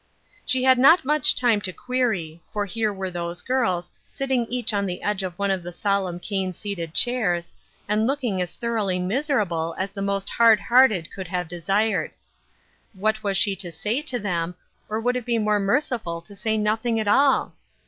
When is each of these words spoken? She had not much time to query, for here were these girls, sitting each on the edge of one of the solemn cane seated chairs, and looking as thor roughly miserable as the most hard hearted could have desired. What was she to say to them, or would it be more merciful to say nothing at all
She 0.47 0.63
had 0.63 0.79
not 0.79 1.05
much 1.05 1.35
time 1.35 1.61
to 1.61 1.71
query, 1.71 2.41
for 2.51 2.65
here 2.65 2.91
were 2.91 3.11
these 3.11 3.43
girls, 3.43 3.91
sitting 4.07 4.47
each 4.47 4.73
on 4.73 4.87
the 4.87 5.03
edge 5.03 5.21
of 5.21 5.37
one 5.37 5.51
of 5.51 5.61
the 5.61 5.71
solemn 5.71 6.19
cane 6.19 6.53
seated 6.53 6.95
chairs, 6.95 7.53
and 7.87 8.07
looking 8.07 8.41
as 8.41 8.55
thor 8.55 8.73
roughly 8.77 8.97
miserable 8.97 9.75
as 9.77 9.91
the 9.91 10.01
most 10.01 10.27
hard 10.31 10.59
hearted 10.59 11.11
could 11.13 11.27
have 11.27 11.47
desired. 11.47 12.13
What 12.93 13.21
was 13.21 13.37
she 13.37 13.55
to 13.57 13.71
say 13.71 14.01
to 14.01 14.17
them, 14.17 14.55
or 14.89 14.99
would 14.99 15.17
it 15.17 15.23
be 15.23 15.37
more 15.37 15.59
merciful 15.59 16.19
to 16.21 16.33
say 16.33 16.57
nothing 16.57 16.99
at 16.99 17.07
all 17.07 17.53